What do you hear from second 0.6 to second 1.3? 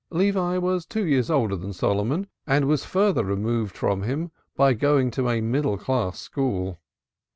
two years